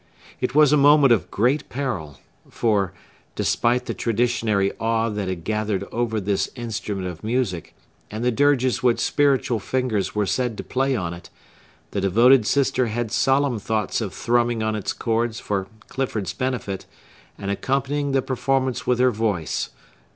[0.39, 2.19] It was a moment of great peril;
[2.49, 7.75] for,—despite the traditionary awe that had gathered over this instrument of music,
[8.09, 13.11] and the dirges which spiritual fingers were said to play on it,—the devoted sister had
[13.11, 16.87] solemn thoughts of thrumming on its chords for Clifford's benefit,
[17.37, 19.69] and accompanying the performance with her voice.